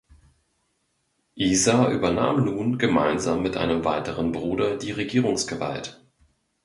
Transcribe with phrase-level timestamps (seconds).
[1.35, 6.03] Isa übernahm nun, gemeinsam mit einem weiteren Bruder, die Regierungsgewalt.